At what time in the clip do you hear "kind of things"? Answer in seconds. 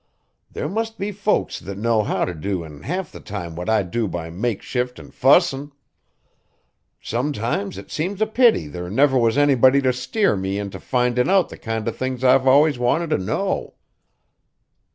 11.59-12.23